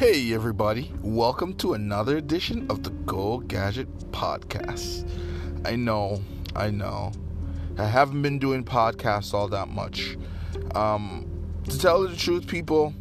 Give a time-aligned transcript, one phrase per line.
[0.00, 5.06] Hey, everybody, welcome to another edition of the Go Gadget Podcast.
[5.66, 6.22] I know,
[6.56, 7.12] I know,
[7.76, 10.16] I haven't been doing podcasts all that much.
[10.74, 11.28] Um,
[11.68, 12.94] to tell the truth, people,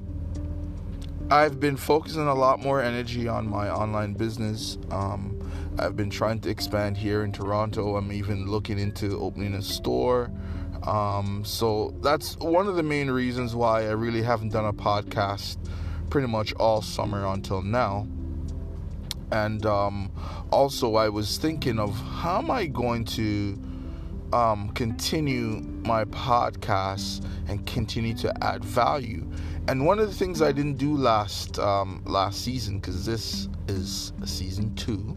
[1.32, 4.78] I've been focusing a lot more energy on my online business.
[4.92, 5.40] Um,
[5.80, 7.96] I've been trying to expand here in Toronto.
[7.96, 10.32] I'm even looking into opening a store.
[10.84, 15.60] Um, so that's one of the main reasons why I really haven't done a podcast
[16.10, 18.08] pretty much all summer until now.
[19.32, 20.12] And um,
[20.52, 23.60] also, I was thinking of how am I going to
[24.34, 29.30] um, continue my podcast and continue to add value.
[29.68, 34.14] And one of the things I didn't do last um, last season, because this is
[34.26, 35.16] season two,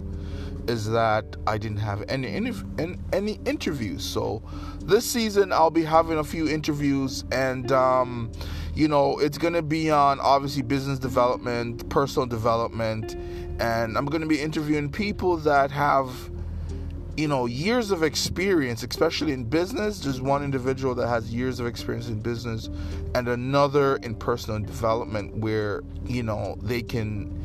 [0.69, 2.53] is that I didn't have any any,
[3.13, 4.05] any interviews.
[4.05, 4.43] So
[4.85, 8.31] this season I'll be having a few interviews, and um,
[8.75, 13.15] you know it's gonna be on obviously business development, personal development,
[13.61, 16.31] and I'm gonna be interviewing people that have
[17.17, 20.01] you know years of experience especially in business.
[20.01, 22.71] There's one individual that has years of experience in business
[23.15, 27.39] and another in personal development where you know they can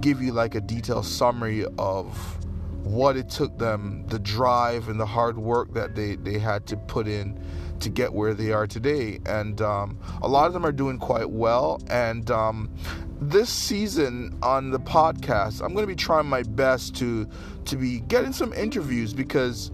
[0.00, 2.38] give you like a detailed summary of
[2.82, 6.76] what it took them, the drive and the hard work that they, they had to
[6.76, 7.38] put in
[7.80, 9.20] to get where they are today.
[9.26, 11.80] And um, a lot of them are doing quite well.
[11.88, 12.70] And um,
[13.20, 17.28] this season on the podcast, I'm going to be trying my best to
[17.66, 19.70] to be getting some interviews because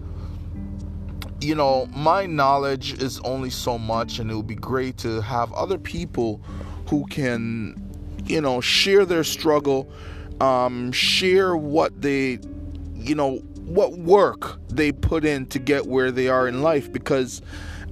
[1.39, 5.51] you know my knowledge is only so much, and it would be great to have
[5.53, 6.41] other people
[6.89, 7.81] who can
[8.25, 9.89] you know share their struggle,
[10.41, 12.39] um, share what they
[12.97, 16.91] you know, what work they put in to get where they are in life.
[16.91, 17.41] Because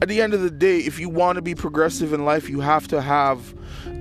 [0.02, 2.60] at the end of the day, if you want to be progressive in life, you
[2.60, 3.54] have to have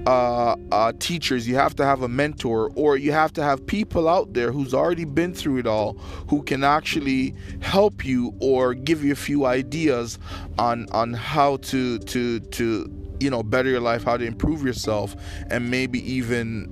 [0.06, 4.08] uh, uh, teachers, you have to have a mentor, or you have to have people
[4.08, 5.94] out there who's already been through it all
[6.28, 10.18] who can actually help you or give you a few ideas
[10.58, 12.90] on on how to to to
[13.20, 15.16] you know better your life, how to improve yourself,
[15.48, 16.68] and maybe even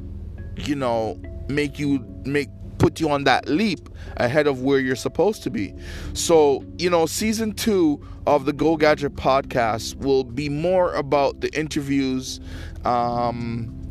[0.56, 2.49] you know make you make
[2.82, 5.72] put you on that leap ahead of where you're supposed to be.
[6.15, 11.56] So, you know, season two of the Go Gadget podcast will be more about the
[11.56, 12.41] interviews,
[12.84, 13.81] um,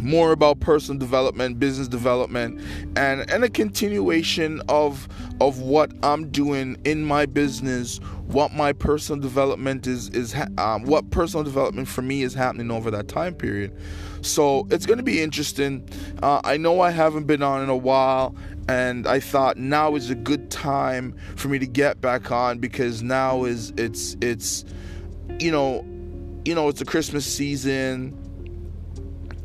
[0.00, 2.60] more about personal development, business development,
[2.96, 5.08] and and a continuation of
[5.40, 11.10] of what I'm doing in my business, what my personal development is is um, what
[11.10, 13.76] personal development for me is happening over that time period.
[14.20, 15.88] So it's going to be interesting.
[16.22, 18.34] Uh, I know I haven't been on in a while,
[18.68, 23.02] and I thought now is a good time for me to get back on because
[23.02, 24.64] now is it's it's
[25.38, 25.84] you know
[26.44, 28.27] you know it's a Christmas season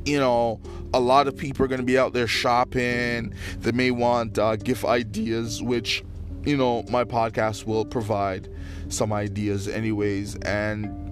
[0.06, 0.60] you know,
[0.94, 3.34] a lot of people are going to be out there shopping.
[3.60, 6.04] They may want uh, gift ideas, which,
[6.46, 8.50] you know, my podcast will provide
[8.90, 10.36] some ideas, anyways.
[10.38, 11.03] And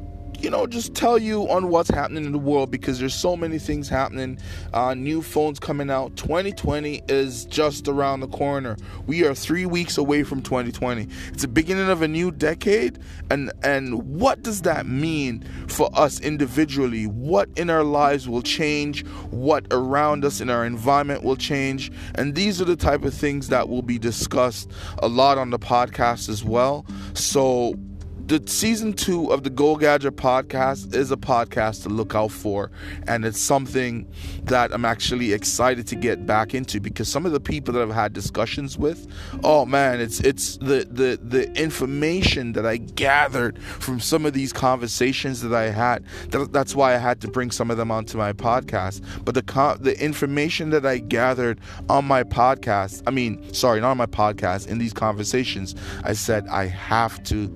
[0.41, 3.59] you know, just tell you on what's happening in the world because there's so many
[3.59, 4.40] things happening.
[4.74, 6.16] Uh, new phones coming out.
[6.16, 8.75] 2020 is just around the corner.
[9.06, 11.07] We are three weeks away from 2020.
[11.28, 12.97] It's the beginning of a new decade,
[13.29, 17.06] and and what does that mean for us individually?
[17.06, 19.06] What in our lives will change?
[19.29, 21.91] What around us in our environment will change?
[22.16, 25.59] And these are the type of things that will be discussed a lot on the
[25.59, 26.85] podcast as well.
[27.13, 27.75] So
[28.31, 32.71] the season two of the Go Gadget podcast is a podcast to look out for,
[33.05, 34.07] and it's something
[34.45, 37.93] that I'm actually excited to get back into because some of the people that I've
[37.93, 39.05] had discussions with,
[39.43, 44.53] oh man, it's it's the the the information that I gathered from some of these
[44.53, 46.05] conversations that I had.
[46.29, 49.03] That, that's why I had to bring some of them onto my podcast.
[49.25, 51.59] But the the information that I gathered
[51.89, 55.75] on my podcast, I mean, sorry, not on my podcast, in these conversations,
[56.05, 57.53] I said I have to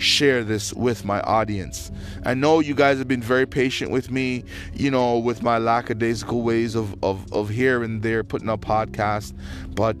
[0.00, 1.90] share this with my audience.
[2.24, 4.44] I know you guys have been very patient with me,
[4.74, 9.32] you know, with my lackadaisical ways of, of, of here and there putting up podcasts,
[9.74, 9.96] but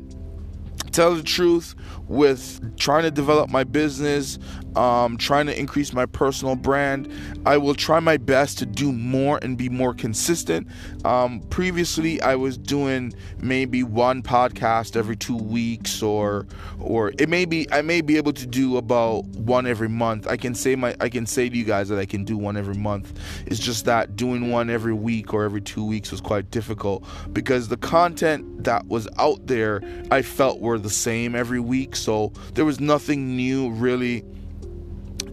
[0.92, 1.74] tell the truth
[2.08, 4.38] with trying to develop my business
[4.76, 7.12] um, trying to increase my personal brand.
[7.46, 10.68] I will try my best to do more and be more consistent.
[11.04, 16.46] Um, previously, I was doing maybe one podcast every two weeks, or
[16.78, 20.26] or it may be I may be able to do about one every month.
[20.26, 22.56] I can say my I can say to you guys that I can do one
[22.56, 23.18] every month.
[23.46, 27.68] It's just that doing one every week or every two weeks was quite difficult because
[27.68, 32.64] the content that was out there I felt were the same every week, so there
[32.64, 34.24] was nothing new really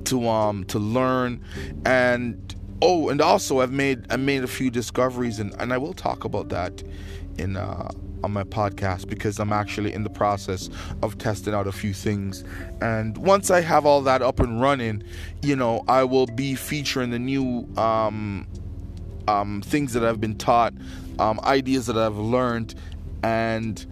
[0.08, 1.44] to um to learn
[1.86, 5.94] and oh, and also I've made I made a few discoveries, and and I will
[5.94, 6.84] talk about that
[7.38, 7.58] in.
[7.58, 7.90] Uh,
[8.24, 10.72] on my podcast because I'm actually in the process
[11.04, 12.44] of testing out a few things.
[12.82, 15.04] And once I have all that up and running,
[15.44, 18.48] you know, I will be featuring the new um,
[19.28, 20.74] um, things that I've been taught,
[21.20, 22.74] um, ideas that I've learned,
[23.22, 23.86] and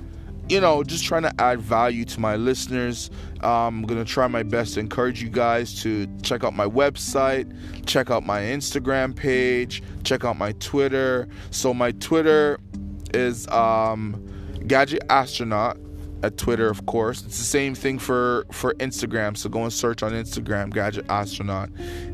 [0.49, 3.09] you know, just trying to add value to my listeners.
[3.41, 6.67] Um, I'm going to try my best to encourage you guys to check out my
[6.67, 7.51] website,
[7.85, 11.27] check out my Instagram page, check out my Twitter.
[11.51, 12.59] So, my Twitter
[13.13, 14.23] is um,
[14.67, 15.77] Gadget Astronaut
[16.25, 17.23] at Twitter, of course.
[17.23, 19.37] It's the same thing for for Instagram.
[19.37, 21.69] So go and search on Instagram, Gadget Astronaut,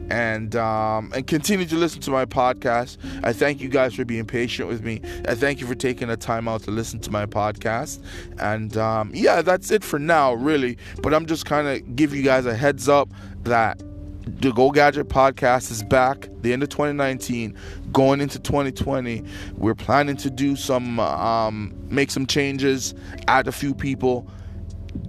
[0.10, 2.98] and um, and continue to listen to my podcast.
[3.24, 5.02] I thank you guys for being patient with me.
[5.28, 8.04] I thank you for taking the time out to listen to my podcast.
[8.40, 10.78] And um, yeah, that's it for now, really.
[11.02, 13.10] But I'm just kind of give you guys a heads up
[13.44, 13.82] that
[14.24, 17.58] the Go Gadget podcast is back the end of 2019
[17.92, 19.24] going into 2020
[19.56, 22.94] we're planning to do some um, make some changes
[23.28, 24.28] add a few people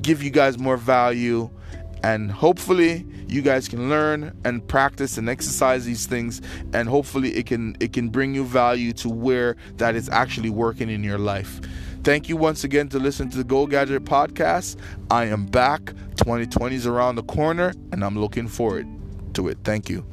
[0.00, 1.50] give you guys more value
[2.03, 6.41] and hopefully you guys can learn and practice and exercise these things
[6.73, 10.88] and hopefully it can it can bring you value to where that is actually working
[10.88, 11.61] in your life
[12.05, 14.76] Thank you once again to listen to the Go Gadget podcast.
[15.09, 15.94] I am back.
[16.17, 18.88] 2020 is around the corner and I'm looking forward
[19.34, 19.58] to it.
[19.64, 20.05] Thank you.